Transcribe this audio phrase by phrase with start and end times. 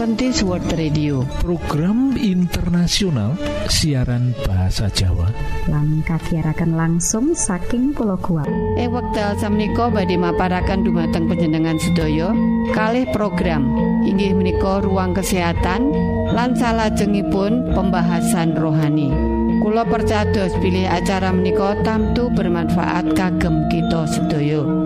[0.00, 1.28] Adventist World Radio.
[1.44, 3.36] Program internasional
[3.68, 5.28] siaran bahasa Jawa.
[5.68, 8.48] Lang kagiarakan langsung saking pulau kuat
[8.80, 12.32] eh wekdal samiko badhe maparakan dumateng penjenengan sedaya.
[12.72, 13.76] Kalih program.
[14.08, 15.92] Inggih menika ruang kesehatan
[16.32, 19.12] lan salajengipun pembahasan rohani.
[19.60, 24.79] Kulo percados pilih acara menika tamtu bermanfaat kagem kita sedaya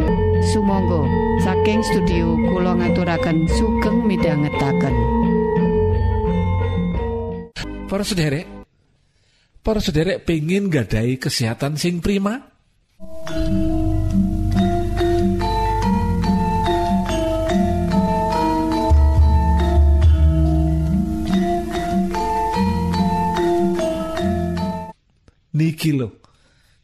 [0.53, 1.01] Sumangga
[1.41, 4.95] saking studio kula ngaturaken sugeng midhangetaken.
[7.89, 8.45] Para sederek
[9.65, 12.37] Para sederek pengen gadai kesehatan sing prima?
[25.57, 26.21] Niki lo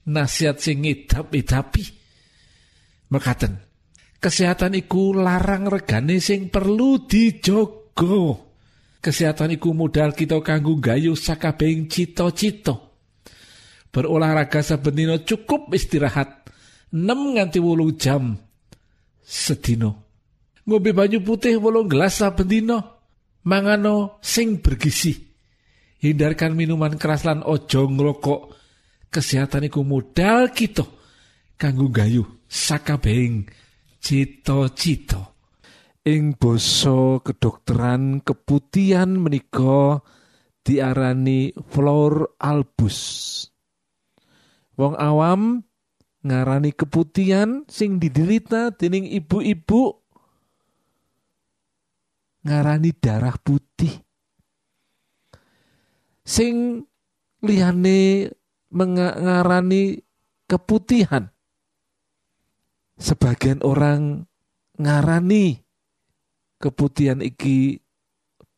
[0.09, 2.00] nasihat sing ngidap-idapi
[3.11, 3.59] mekaten.
[4.21, 8.49] Kesehatan iku larang regane sing perlu dijogo.
[9.01, 12.77] Kesehatan iku modal kita kanggo gayu sakabehing cita-cita.
[13.91, 16.47] Berolahraga saben dina cukup istirahat
[16.95, 18.39] 6 nganti 8 jam
[19.19, 20.11] sedino
[20.71, 22.79] ngombe banyu putih wolong gelas saben dina.
[23.41, 25.17] Mangano sing bergizi.
[25.99, 28.41] Hindarkan minuman keras lan ojo ngrokok
[29.11, 30.99] kesehatan iku modal kita
[31.61, 33.45] kanggo gayu sakabehing
[34.01, 35.37] cita-cita.
[36.09, 40.01] Ing basa kedokteran keputihan menika
[40.65, 42.99] diarani flor albus.
[44.80, 45.61] Wong awam
[46.25, 50.01] ngarani keputihan sing diderita dening ibu-ibu
[52.49, 54.01] ngarani darah putih.
[56.24, 56.80] Sing
[57.45, 58.33] liyane
[58.73, 60.01] mengarani
[60.49, 61.29] keputihan
[63.01, 64.28] sebagian orang
[64.76, 65.65] ngarani
[66.60, 67.81] keputihan iki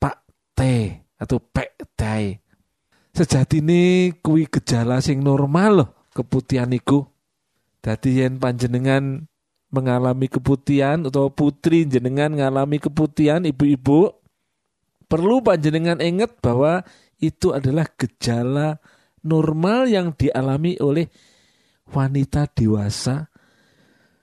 [0.03, 0.27] pak
[0.59, 0.61] T
[1.17, 2.43] atau pek tai
[3.15, 7.07] sejatine kuwi gejala sing normal loh keputihan iku.
[7.83, 9.27] Dadi yen panjenengan
[9.73, 14.13] mengalami keputihan atau putri jenengan mengalami keputihan ibu-ibu
[15.09, 16.85] perlu panjenengan ingat bahwa
[17.17, 18.77] itu adalah gejala
[19.25, 21.09] normal yang dialami oleh
[21.89, 23.32] wanita dewasa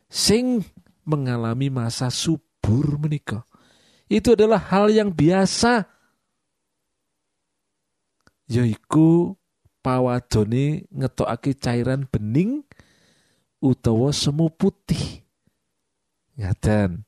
[0.09, 0.65] sing
[1.05, 3.45] mengalami masa subur menikah.
[4.09, 5.85] Itu adalah hal yang biasa.
[8.49, 9.37] Yaiku
[9.85, 12.65] pawadone ngetokake cairan bening
[13.61, 15.21] utawa semu putih.
[16.41, 17.05] Ngaten.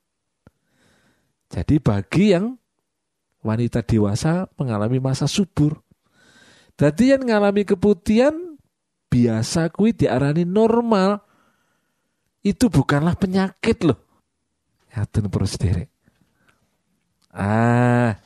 [1.51, 2.55] Jadi bagi yang
[3.41, 5.81] wanita dewasa mengalami masa subur.
[6.77, 8.33] Jadi yang mengalami keputihan
[9.11, 11.30] biasa kui diarani normal.
[12.41, 13.99] Itu bukanlah penyakit loh.
[14.91, 15.89] Ngaten para sederek.
[17.31, 18.17] Ah,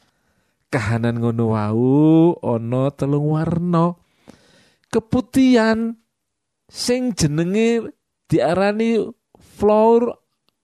[0.71, 3.93] kahanan ngono wau ana telung warna.
[4.89, 5.93] Keputihan
[6.71, 7.91] sing jenenge
[8.25, 9.03] diarani
[9.35, 10.15] flour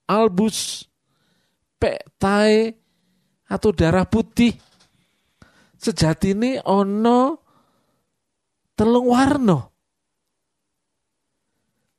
[0.07, 0.88] albus
[1.75, 2.75] pektae
[3.51, 4.56] atau darah putih.
[5.75, 7.35] Sejatine ana
[8.75, 9.70] telung warna.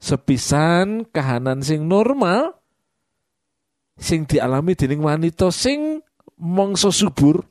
[0.03, 2.59] Sepisan kahanan sing normal
[3.95, 6.03] sing dialami dening wanita sing
[6.43, 7.47] mangsa subur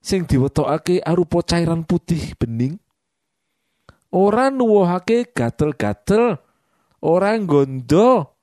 [0.00, 2.80] sing diwetokake arupa cairan putih bening.
[4.08, 6.40] Ora nuwuhake gatel-gatel
[7.04, 8.40] ora gondo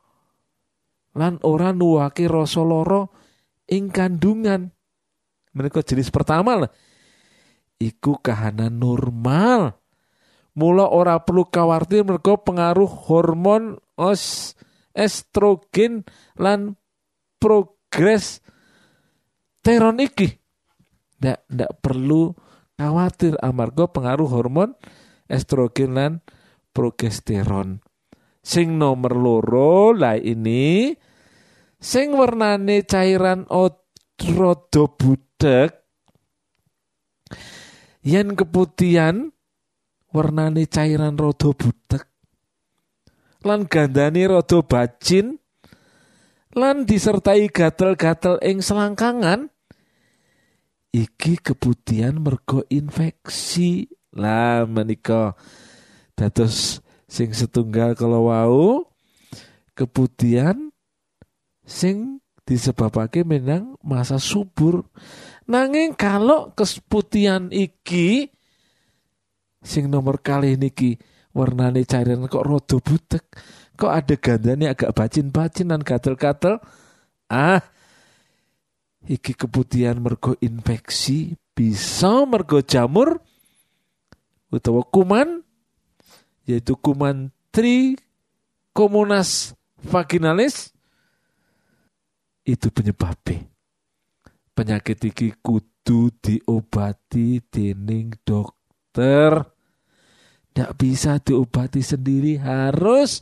[1.18, 3.10] lan ora nuwuhake rasa lara
[3.66, 4.70] ing kandungan.
[5.58, 6.72] Menika jenis pertama lah.
[7.82, 9.74] Iku kahanan normal
[10.58, 14.58] mula ora perlu khawatir mergo pengaruh hormon os
[14.98, 16.02] estrogen
[16.34, 16.74] lan
[17.38, 18.42] progres
[19.62, 20.34] teron iki.
[21.22, 22.34] Ndak ndak perlu
[22.74, 24.74] khawatir amarga pengaruh hormon
[25.30, 26.12] estrogen lan
[26.74, 27.86] progesteron.
[28.42, 30.90] Sing nomor loro lah ini
[31.78, 33.46] sing warnane cairan
[34.18, 35.70] rada budek
[38.02, 39.30] yen keputihan
[40.14, 42.08] warnane cairan rada budek
[43.46, 45.40] lan gandane rada bacin
[46.58, 49.54] lan disertai gatel-gatel ing selangkangan.
[50.90, 53.86] Iki keputihan mergo infeksi.
[54.18, 55.38] Lah menika
[56.18, 58.90] dados sing setunggal kalau wau
[59.78, 60.74] keputihan
[61.62, 62.18] sing
[62.50, 64.90] disebabake menang masa subur.
[65.46, 68.34] Nanging kalau keputihan iki
[69.62, 70.98] sing nomor kali niki
[71.34, 73.26] warnane cairan kok rodo butek.
[73.78, 76.58] Kok ada gandane agak bacin-bacin dan gatel-gatel.
[77.30, 77.62] Ah
[79.06, 83.22] iki keputihan mergo infeksi bisa mergo jamur
[84.50, 85.46] utawa kuman
[86.50, 90.74] yaitu kuman Trichomonas vaginalis.
[92.48, 93.44] Itu penyebabnya
[94.58, 98.18] penyakit iki kudu diobati dening
[98.98, 99.46] dokter.
[100.58, 103.22] Tidak bisa diobati sendiri harus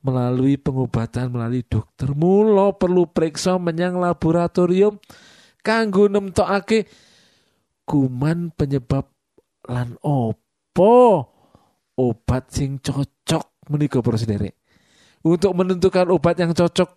[0.00, 2.16] melalui pengobatan melalui dokter.
[2.16, 4.96] Mulo perlu periksa menyang laboratorium
[5.60, 6.88] kanggo nemtokake
[7.84, 9.12] kuman penyebab
[9.68, 11.28] lan opo
[12.00, 14.16] obat sing cocok menika para
[15.24, 16.96] untuk menentukan obat yang cocok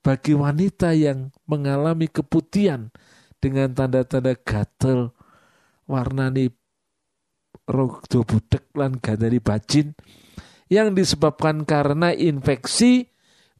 [0.00, 2.88] bagi wanita yang mengalami keputihan
[3.40, 5.12] dengan tanda-tanda gatel
[5.88, 6.52] warnani
[7.68, 9.92] rogdo budek lan gadari bajin
[10.68, 13.08] yang disebabkan karena infeksi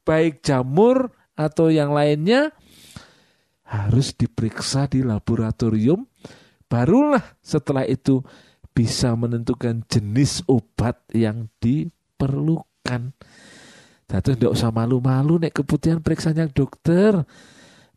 [0.05, 2.53] baik jamur atau yang lainnya
[3.69, 6.09] harus diperiksa di laboratorium
[6.69, 8.21] barulah setelah itu
[8.79, 13.11] bisa menentukan jenis obat yang diperlukan.
[14.09, 17.27] Tapi tidak usah malu-malu nek keputihan periksa yang dokter.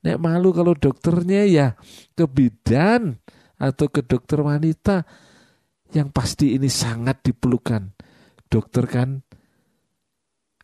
[0.02, 1.68] Nek malu kalau dokternya ya
[2.18, 3.22] ke bidan
[3.54, 5.06] atau ke dokter wanita
[5.92, 7.92] yang pasti ini sangat diperlukan.
[8.48, 9.20] Dokter kan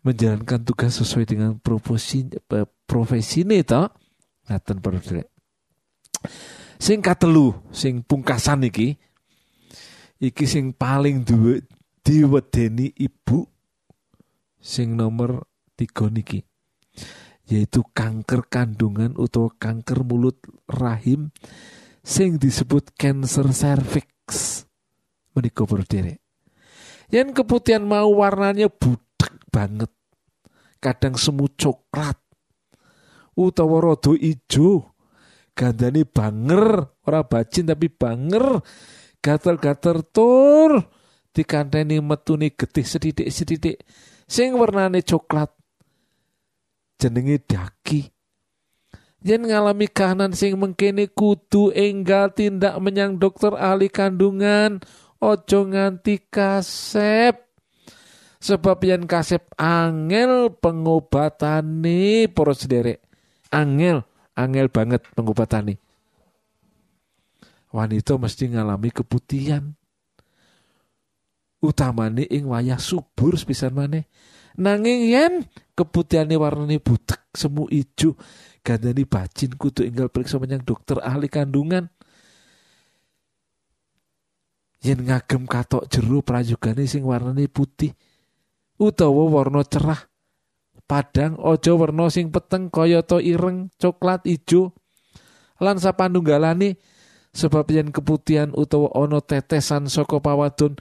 [0.05, 3.89] menjalankan tugas sesuai dengan profesi eh, profesi ini toh
[4.49, 4.81] ngaten
[6.79, 8.97] sing katelu sing pungkasan iki
[10.23, 11.67] iki sing paling duwe
[12.01, 13.45] diwedeni ibu
[14.57, 15.45] sing nomor
[15.77, 16.41] tiga niki
[17.49, 20.39] yaitu kanker kandungan utawa kanker mulut
[20.71, 21.35] rahim
[22.01, 24.68] sing disebut cancer cervix
[25.35, 26.19] menika berdiri
[27.09, 29.89] yang keputihan mau warnanya budak banget.
[30.79, 32.21] Kadang semu coklat.
[33.35, 34.95] Utawa rodo ijo.
[35.59, 38.63] Gandani banger, ora bacin tapi banger.
[39.19, 40.85] Gatel-gatel tur.
[41.35, 43.83] Dikanteni metuni getih sedidik-sedidik.
[44.29, 45.51] Sing warnane coklat.
[47.01, 48.07] Jenenge daki.
[49.19, 54.79] Yen ngalami kahanan sing mengkene kudu enggal tindak menyang dokter ahli kandungan
[55.23, 57.47] ojo nganti kasep.
[58.39, 63.03] Sebab yang kasep angel pengobatane para sederek.
[63.51, 64.07] Angel
[64.39, 65.83] angel banget pengobatane.
[67.75, 69.75] Wanita mesti ngalami keputihan
[71.59, 74.07] utamane ing wayah subur sepisan maneh.
[74.59, 75.35] Nanging yen
[75.75, 78.19] keputihane warnane butek semu ijo
[78.63, 81.91] gandani bacin kudu inggal periksa menyang dokter ahli kandungan
[84.83, 87.95] yen ngagem katok jero prajugane sing warnane putih
[88.79, 90.07] utawa warna cerah.
[90.89, 94.73] Padang ojo warna sing peteng kayata ireng coklat ijo
[95.61, 96.81] lan sapanunggalane
[97.37, 100.81] sebab yen keputihan utawa ana tetesan saka pawadon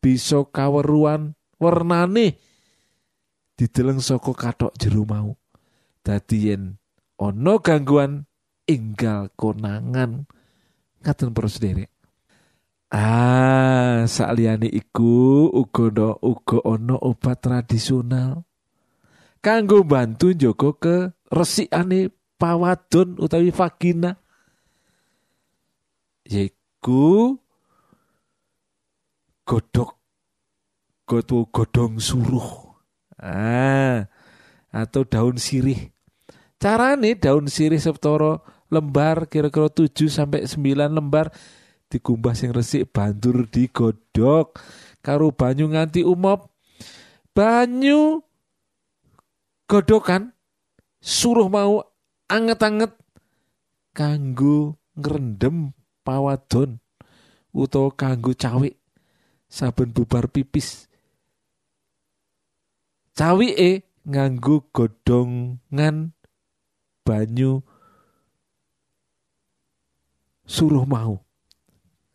[0.00, 2.40] bisa kaweruan warnane
[3.60, 5.36] dideleng saka katok jero mau.
[6.00, 6.80] Dadi yen
[7.20, 8.24] ana gangguan
[8.64, 10.24] inggal konangan.
[11.02, 11.91] Ngaten para sederek
[12.92, 18.44] Ah, saliyane iku uga no, uga ana obat tradisional.
[19.40, 24.12] Kanggo bantu njogo ke resikane pawadon utawi vagina.
[26.28, 27.40] Yaiku
[29.48, 29.96] godok
[31.08, 32.76] gotu godong suruh.
[33.16, 34.12] Ah
[34.72, 35.92] atau daun sirih.
[36.56, 38.40] Carane daun sirih septoro
[38.72, 41.28] lembar kira-kira 7 sampai 9 lembar
[41.92, 44.56] dikumbah sing resik bandur digodhog
[45.04, 46.48] karo banyu nganti umop
[47.36, 48.24] banyu
[49.68, 50.32] godokan
[51.04, 51.84] suruh mau
[52.32, 52.96] anget-anget
[53.92, 56.80] kanggo ngrendem pawadon
[57.52, 58.80] utawa kanggo cawik.
[59.52, 60.88] Saben bubar pipis.
[63.12, 66.16] Cawike nganggo godongan
[67.04, 67.60] banyu
[70.48, 71.20] suruh mau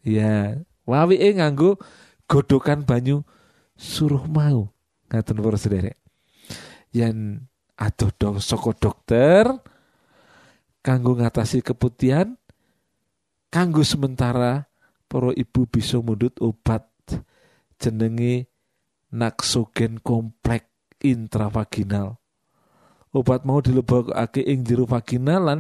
[0.08, 1.76] Ya, wawike nganggo
[2.32, 3.28] godokan banyu
[3.76, 4.72] suruh mau.
[5.12, 6.00] Ngaten para sederek.
[6.96, 7.44] Yen
[7.76, 9.52] aduh dong soko dokter
[10.80, 12.40] kanggo ngatasi keputihan
[13.52, 14.72] kanggo sementara
[15.12, 16.88] para ibu bisa mundut obat
[17.76, 18.48] jenenge
[19.12, 20.72] naksogen komplek
[21.04, 22.16] intravaginal.
[23.12, 25.60] Obat mau dilebokake ing jero vaginal lan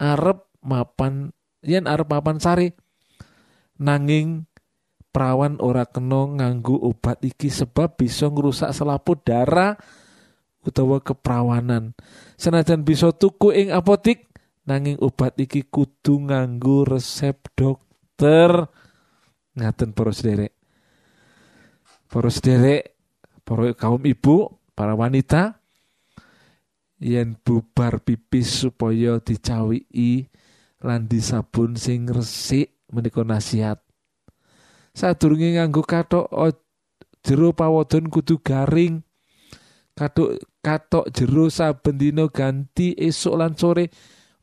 [0.00, 2.72] arep mapan yen arep mapan sari
[3.78, 4.46] nanging
[5.14, 9.78] perawan ora kena nganggo obat iki sebab bisa ngrusak selaput darah
[10.66, 11.94] utawa keperawanan.
[12.34, 14.26] Senajan bisa tuku ing apotik
[14.66, 18.66] nanging obat iki kudu nganggo resep dokter.
[19.54, 20.52] Ngaten para sederek.
[22.10, 22.94] Para sederek
[23.46, 25.62] para kaum ibu para wanita
[26.98, 30.26] yen bubar pipis supaya dicawiki
[30.82, 33.80] lan sabun sing resik menika nasihat.
[34.94, 36.30] Sadurunge nganggo kathok
[37.24, 39.02] jero pawodon kudu garing.
[39.94, 43.90] Kathok katok jero saben dina ganti esuk lan sore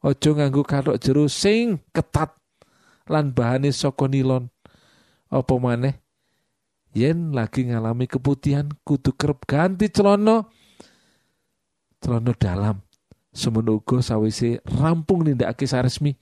[0.01, 2.36] aja nganggo kathok jero sing ketat
[3.07, 4.50] lan bahane saka nilon.
[5.31, 5.95] Apa maneh?
[6.91, 10.43] Yen lagi ngalami keputihan kudu kerep ganti celana
[12.03, 12.83] celana dalam.
[13.31, 16.19] Semono uga sawise rampung nindakake saresmi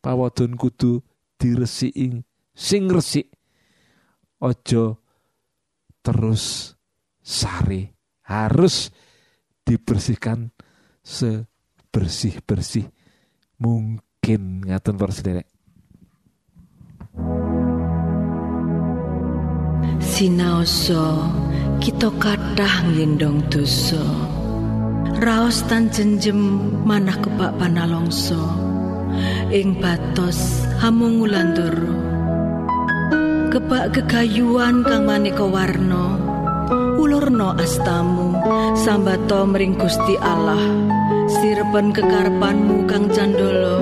[0.00, 1.04] pawadon kudu
[1.38, 2.18] diresiki
[2.52, 3.30] sing resik
[4.42, 4.98] aja
[6.02, 6.74] terus
[7.22, 7.94] sare
[8.26, 8.90] harus
[9.64, 10.50] dibersihkan
[11.00, 12.90] sebersih-bersih
[13.62, 15.48] mungkin ngaten para sederek
[19.98, 21.22] Sinaoso
[21.78, 24.02] kita kathah nglindong dosa.
[25.18, 26.38] Raos tan jenjem
[26.86, 28.67] manah kebak panalongso.
[29.48, 31.92] Ing batos hamung ulandoro.
[33.48, 36.20] Kebak gegayuan kang maneka warna.
[36.98, 38.36] Ulurno astamu
[38.76, 40.60] sambato mring Gusti Allah.
[41.28, 43.80] Sirepen kekarepanmu kang candolo.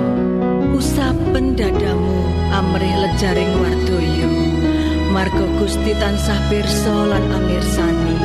[0.75, 2.19] Usapen dadamu
[2.51, 4.31] amrih lejaring wardoyo.
[5.11, 8.15] Margo Gusti tansah pirsa lan amirsani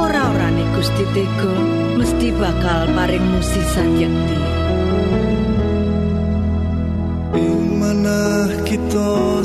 [0.00, 1.52] ora-orane Gusti Tego
[2.00, 4.40] mesti bakal paring musisan yakti
[8.00, 9.44] Ing manah kita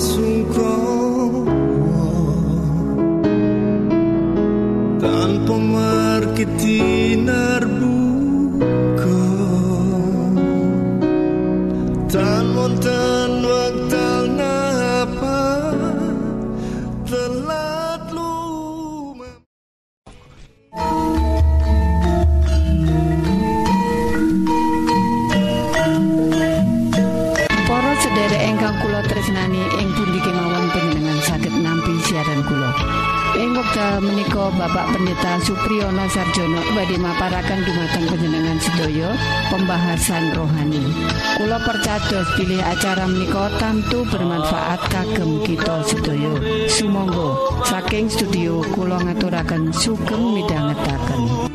[35.15, 39.15] Pendeta Supriyono Sarjono badhe maparaken dumateng panjenengan sedaya
[39.47, 40.91] pembahasan rohani.
[41.39, 46.35] Kula percados pilih acara menika tamtu bermanfaat kagem kita sedaya.
[46.67, 47.31] Sumangga
[47.63, 51.47] saking studio kula ngaturaken sugeng midhangetaken.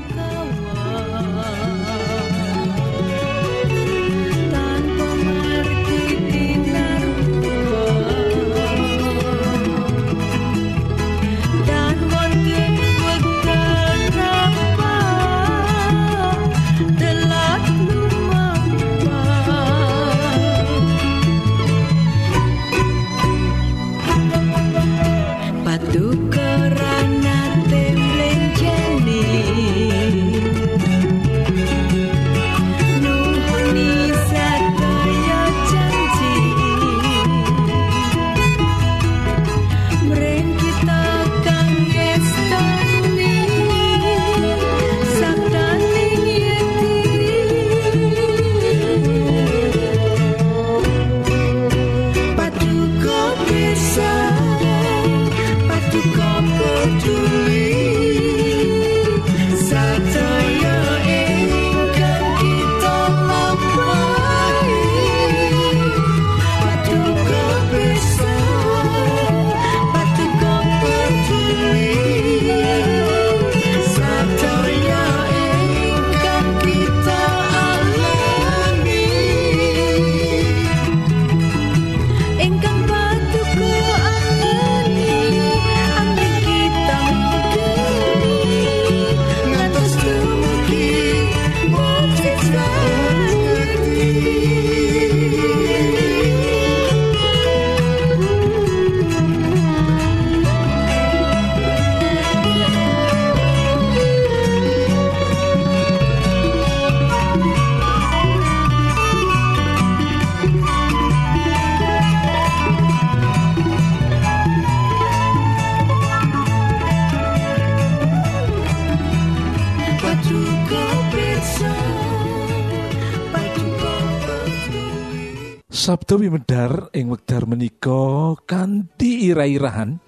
[125.90, 129.98] Sabda wimedar ing wekdar menika kanthi ira-irahan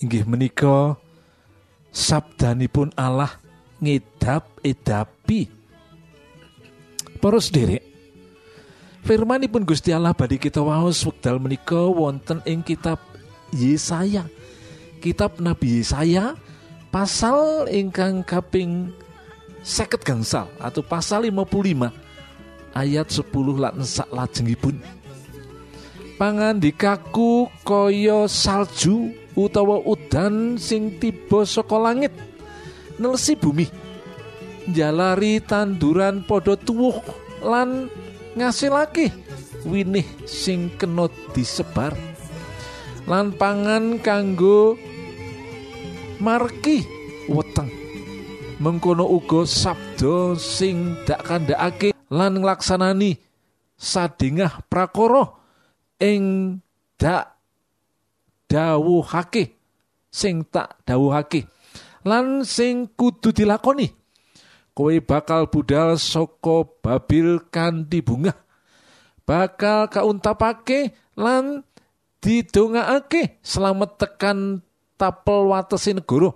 [0.00, 0.96] inggih menika
[1.92, 3.28] sabdanipun Allah
[3.76, 5.52] ngedap edapi
[7.20, 7.84] para sederek
[9.04, 12.96] Firmanipun Gusti Allah badhe kita waos wekdal menika wonten ing kitab
[13.52, 14.24] Yesaya.
[15.04, 16.40] Kitab Nabi Yesaya
[16.88, 18.96] pasal ingkang kaping
[19.60, 21.92] seket gangsal atau pasal 55
[22.72, 23.28] ayat 10
[23.60, 25.01] lan sak lajengipun.
[26.22, 32.14] Pangandikaku kaya salju utawa udan sing tiba saka langit
[32.94, 33.66] nelesi bumi.
[34.70, 37.02] Jalari tanduran padha tuwuh
[37.42, 37.90] lan
[38.38, 39.10] ngasilake
[39.66, 41.98] winih sing kena disebar.
[43.10, 44.78] Lan pangan kanggo
[46.22, 46.86] marki
[47.26, 47.66] weteng.
[48.62, 53.18] Mengkono uga sabda sing dak kandhakake lan nglaksanani
[53.74, 55.41] sadingah prakara
[56.02, 56.58] ing
[56.98, 57.38] dak
[58.50, 59.54] dawuhake
[60.10, 61.46] sing tak dawuhake.
[62.02, 63.94] Lan sing kudu dilakoni
[64.74, 68.34] kowe bakal budal saka Babil kanthi bunga
[69.22, 71.62] bakal kauntapake lan
[72.18, 74.66] didongakake slamet tekan
[74.98, 76.34] tapel watesi negara.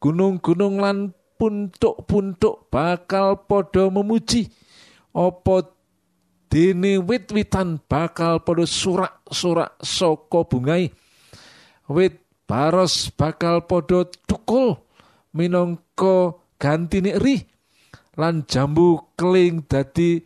[0.00, 4.48] Gunung-gunung lan puntuk-puntuk bakal padha memuji
[5.12, 5.68] apa
[6.50, 10.90] dene wit-witan bakal padha surak-surak saka bungai
[11.86, 12.18] wit
[12.50, 14.82] baros bakal padha tukul
[15.30, 17.38] minangka gantine eri
[18.18, 20.18] lan jambu keling dadi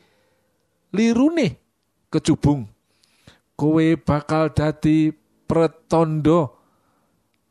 [0.97, 1.61] lirune
[2.09, 2.65] kecubung
[3.53, 5.13] kowe bakal dadi
[5.45, 6.57] pretondo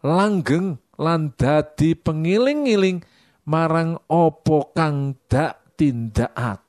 [0.02, 3.06] langgeng lan dadi pengiling-iling
[3.46, 6.63] marang opo kang dak tindakake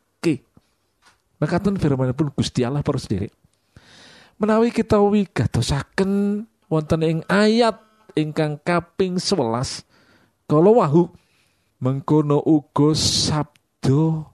[1.45, 3.29] makaten firmanipun Gusti Allah para sendiri.
[4.41, 7.77] Menawi kita wigadosaken wonten ing ayat
[8.17, 9.85] ingkang kaping 11
[10.49, 11.13] kala wahyu
[11.85, 14.25] mengkono uga sabda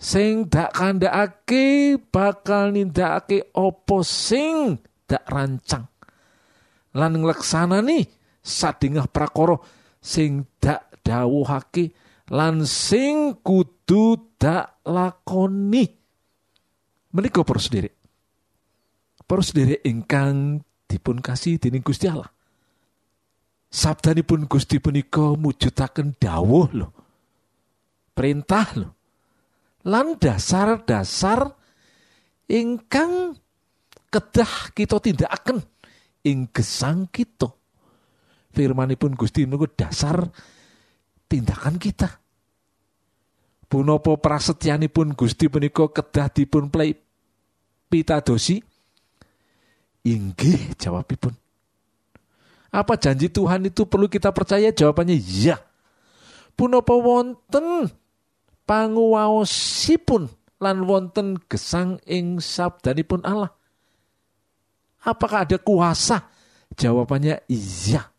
[0.00, 5.84] sing dak kandhakake bakal nindakake apa sing dak rancang.
[6.96, 8.08] Lan ngleksanani
[8.40, 9.60] sadingah prakara
[10.00, 11.92] sing dak dawuhake
[12.32, 16.05] lan sing kudu dak lakoni
[17.16, 17.96] menika para sederek
[19.26, 22.30] para sederek ingkang dipun kasih dening Gusti Allah.
[23.66, 26.88] Sabdanipun Gusti punika mujudaken dawuh lho.
[28.14, 28.88] Perintah lho.
[29.86, 31.50] Lan dasar-dasar
[32.46, 33.34] ingkang
[34.08, 35.58] kedah kita tindakaken
[36.22, 37.50] ing gesang kita.
[38.54, 40.22] Firmanipun Gusti niku dasar
[41.26, 42.08] tindakan kita.
[43.66, 46.94] Punapa prasetyanipun Gusti punika kedah dipun play
[47.90, 48.62] pitadosi?
[50.06, 51.34] Inggih jawabipun.
[52.70, 54.70] Apa janji Tuhan itu perlu kita percaya?
[54.70, 55.56] Jawabannya iya.
[56.56, 57.90] Punapa wonten
[58.68, 60.28] panguwaosipun
[60.60, 63.52] lan wonten gesang ing sabdanipun Allah?
[65.06, 66.28] Apakah ada kuasa?
[66.76, 68.12] Jawabannya iya.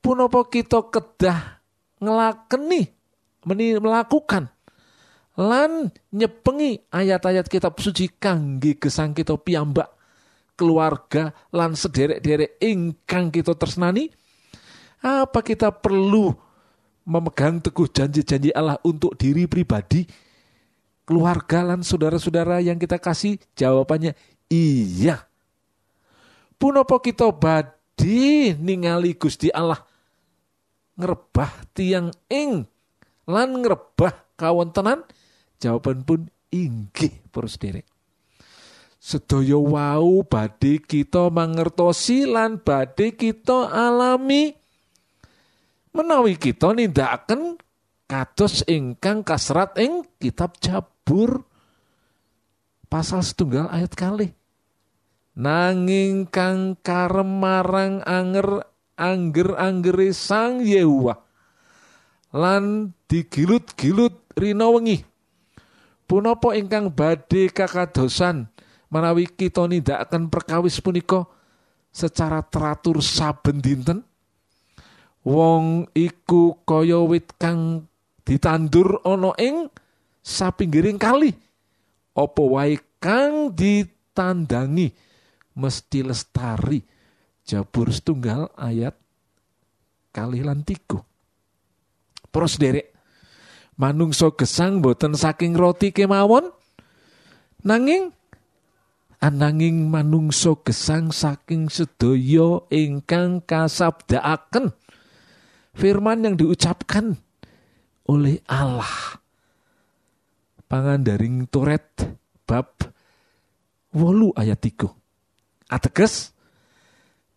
[0.00, 1.62] Punapa kita kedah
[2.02, 2.90] ngelakeni
[3.80, 4.50] melakukan
[5.36, 9.92] lan nyepengi ayat-ayat kitab suci kangge gesang kita piyambak
[10.56, 14.08] keluarga lan sederek-derek ingkang kita tresnani.
[15.04, 16.32] Apa kita perlu
[17.04, 20.08] memegang teguh janji-janji Allah untuk diri pribadi
[21.04, 23.36] keluarga lan saudara-saudara yang kita kasih?
[23.54, 24.16] Jawabannya
[24.48, 25.28] iya.
[26.56, 29.84] Punapa kita badi ningali Gusti Allah?
[30.96, 32.64] Ngerebah tiang ing
[33.28, 35.04] lan ngerebah kawontenan
[35.58, 37.86] jawaban pun inggih para sederek
[39.06, 44.50] sedaya wau badhe kita mangertosi lan badhe kita alami.
[45.94, 47.54] Menawi kita nindakaken
[48.10, 51.46] kados ingkang kasrat ing kitab Jabur
[52.90, 54.28] pasal setunggal ayat kali
[55.34, 58.62] nanging kang karem marang anger
[58.96, 61.18] angger-anggere Sang Yehuwa
[62.32, 65.02] lan digilut-gilut rina wengi
[66.06, 68.46] punapa ingkang badhe kakadosan
[68.88, 71.26] menawi kita nindakaken perkawis punika
[71.90, 74.00] secara teratur saben dinten?
[75.26, 77.90] Wong iku kaya wit kang
[78.22, 79.66] ditandur ana ing
[80.22, 81.34] sapinggiring kali.
[82.14, 84.94] Apa wae kang ditandangi?
[85.58, 86.78] Mesti lestari.
[87.46, 88.94] Jabur setunggal ayat
[90.14, 91.02] kali lan tiga.
[92.36, 92.95] Derek
[93.76, 96.52] manungso gesang boten saking roti kemawon.
[97.64, 98.12] Nanging
[99.20, 104.72] ananging manungso gesang saking sedaya ingkang kasabdaaken
[105.72, 107.16] firman yang diucapkan
[108.08, 109.20] oleh Allah.
[110.66, 111.86] Pangandaring turet
[112.42, 112.74] bab
[113.94, 114.86] wolu ayat 3
[115.70, 116.36] ateges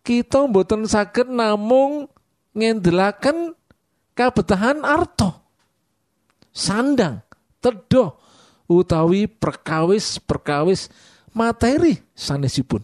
[0.06, 2.10] kita mboten saged namung
[2.54, 3.54] ngendelaken
[4.18, 5.40] kabetahan arto
[6.50, 7.22] sandang
[7.62, 8.18] tedoh
[8.70, 10.90] utawi perkawis-perkawis
[11.34, 12.82] materi sanesipun.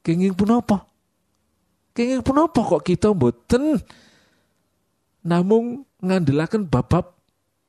[0.00, 0.88] Kenging punapa?
[1.92, 3.76] Kenging punapa kok kita mboten
[5.20, 7.12] namung ngandelaken babab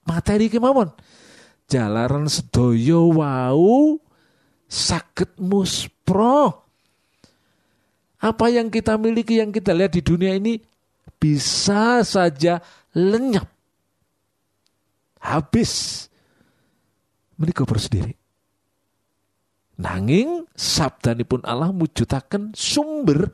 [0.07, 0.91] materi kemawon?
[1.67, 3.99] Jalaran sedaya wau
[4.71, 6.63] saged muspro.
[8.21, 10.61] Apa yang kita miliki yang kita lihat di dunia ini
[11.19, 12.63] bisa saja
[12.95, 13.50] lenyap
[15.21, 16.05] habis.
[17.37, 18.13] Menika sendiri.
[19.81, 23.33] Nanging sabdanipun Allah mujudaken sumber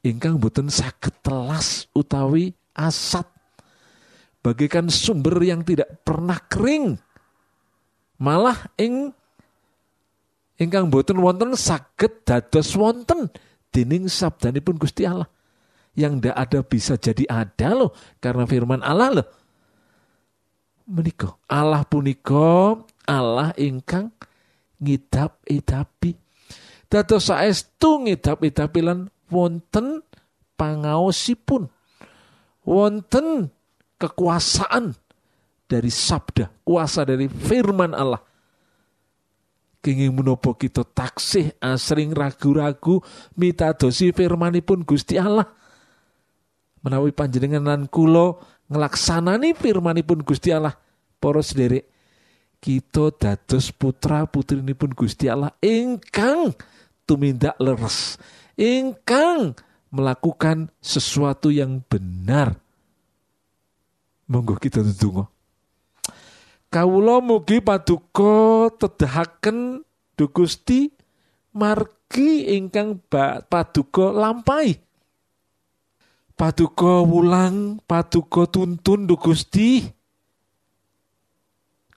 [0.00, 3.28] ingkang boten saged telas utawi asat.
[4.40, 6.96] Bagaikan sumber yang tidak pernah kering.
[8.16, 9.12] Malah ing
[10.56, 13.28] ingkang boten wonten saged dados wonten
[13.68, 15.28] dening sabdanipun Gusti Allah.
[15.92, 17.92] Yang ndak ada bisa jadi ada loh
[18.24, 19.26] karena firman Allah loh
[20.86, 21.36] menika.
[21.46, 24.10] Allah punika Allah ingkang
[24.82, 26.18] ngidap-idapi.
[26.90, 30.04] Dados saestu ngidap-idapi lan wonten
[30.58, 31.70] pangaosipun.
[32.62, 33.50] Wonten
[33.98, 34.94] kekuasaan
[35.66, 38.20] dari sabda kuasa dari firman Allah.
[39.82, 43.02] Kenging menapa kita taksih asring ragu-ragu
[43.34, 45.48] mitadosi firmanipun Gusti Allah.
[46.86, 48.38] Menawi panjenengan kula
[48.72, 50.72] ngelaksanani firmanipun Gusti Allah.
[51.20, 51.86] Para sederek
[52.58, 56.50] kita dados putra putrinipun Gusti Allah ingkang
[57.06, 58.18] tumindak leres
[58.58, 59.54] ingkang
[59.92, 62.58] melakukan sesuatu yang benar.
[64.26, 65.28] Monggo kita ndedonga
[66.72, 69.84] kawula mugi paduka tedahaken
[70.16, 70.88] Du Gusti
[71.52, 72.96] margi ingkang
[73.44, 74.80] paduka lampahi
[76.42, 79.86] paduka wulang paduka tuntun Du Gusti.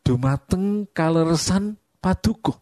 [0.05, 2.53] Dumateng kaleresan paduka.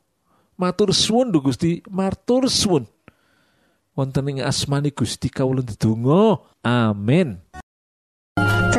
[0.55, 1.83] Matur suwun Du Gusti.
[1.91, 2.87] Matur suwun.
[3.99, 6.39] Wonten ing asmani Gusti kawula ndedonga.
[6.63, 7.43] Amin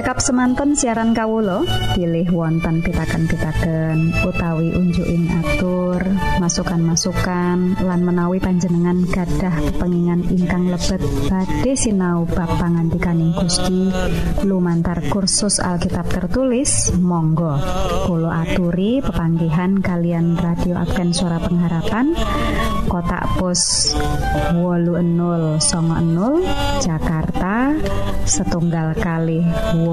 [0.04, 1.64] Cekap semanten siaran Kawulo
[1.96, 6.04] pilih wonten pitaken-pitaken utawi unjuin atur
[6.44, 11.00] masukan-masukan lan menawi panjenengan gadah pengingan ingkang lebet.
[11.32, 13.88] Badhe sinau bab pangantikaning Gusti.
[14.44, 17.56] Lumantar kursus Alkitab tertulis Monggo.
[18.04, 22.12] Kulo aturi pepanggihan kalian radio Advent suara pengharapan
[22.92, 23.96] kotak pos
[24.52, 26.44] wolu enul songo enul
[26.84, 27.72] Jakarta
[28.28, 29.40] setunggal kali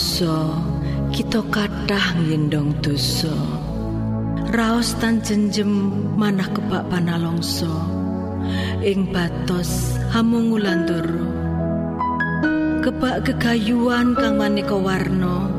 [0.00, 0.56] Sinaoso
[1.12, 3.36] kita kathah ngendong dosa.
[4.48, 5.68] Raos tan jenjem
[6.16, 7.68] manah kebak panalongso
[8.80, 11.20] ing batos hamungulandoro
[12.80, 15.52] Kebak gegayuan kang maneka warna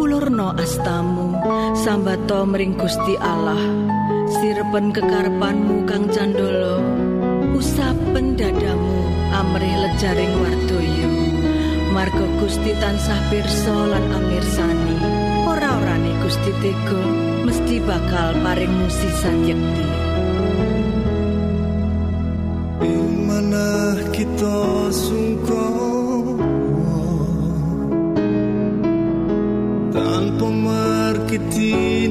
[0.00, 1.36] ulurna astamu
[1.76, 3.60] sambato mring Gusti Allah.
[4.32, 6.80] Sirepen kekarepanmu kang candala
[7.52, 11.27] usapen dadamu amrih lejaring wardoyo
[11.88, 14.96] Marga Gusti tansah pirsa lan amirsani.
[15.48, 17.02] Ora orane Gusti tega
[17.48, 19.86] mesti bakal paring musisat yekti.
[22.84, 26.38] Ing manah kita sungkowo
[29.90, 32.06] Tanpa markiti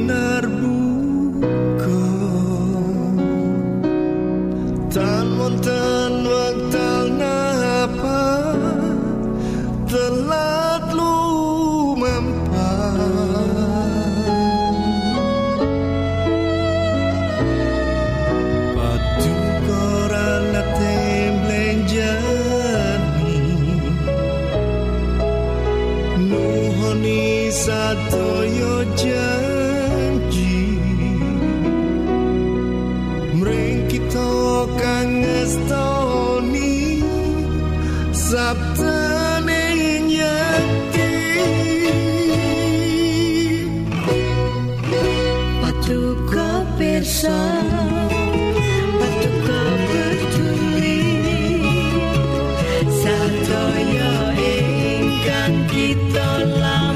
[55.94, 56.87] the Lang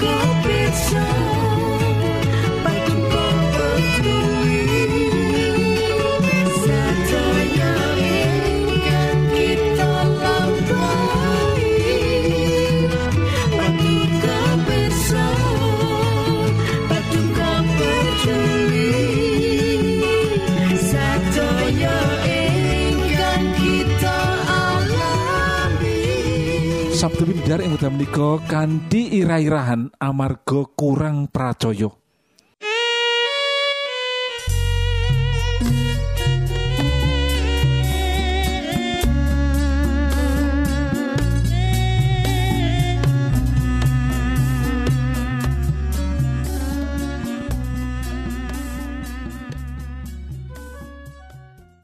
[0.00, 1.19] go get some.
[27.90, 31.99] menika kanthi irah-irahan amarga kurang pracaya.